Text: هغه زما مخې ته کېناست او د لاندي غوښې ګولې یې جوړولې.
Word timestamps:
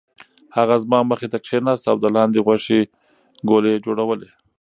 هغه 0.57 0.75
زما 0.83 0.99
مخې 1.09 1.27
ته 1.33 1.37
کېناست 1.47 1.83
او 1.91 1.97
د 2.03 2.05
لاندي 2.15 2.39
غوښې 2.45 2.79
ګولې 3.49 3.69
یې 3.73 3.83
جوړولې. 3.85 4.29